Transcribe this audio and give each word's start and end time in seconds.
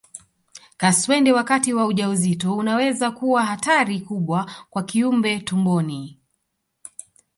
Kaswende 0.77 1.31
wakati 1.33 1.73
wa 1.73 1.85
ujauzito 1.85 2.55
unaweza 2.57 3.11
kuwa 3.11 3.45
hatari 3.45 4.01
kubwa 4.01 4.51
kwa 4.69 4.83
kiumbe 4.83 5.39
tumboni 5.39 6.19